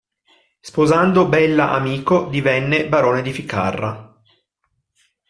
Sposando 0.59 1.27
Bella 1.27 1.73
Amico 1.73 2.25
divenne 2.25 2.87
barone 2.89 3.21
di 3.21 3.31
Ficarra. 3.31 4.19